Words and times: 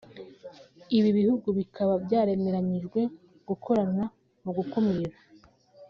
Ibi 0.97 1.09
bihugu 1.19 1.47
bikaba 1.57 1.93
byaremeranyijwe 2.05 3.01
gukorana 3.47 4.03
mu 4.43 4.51
gukumira 4.57 5.17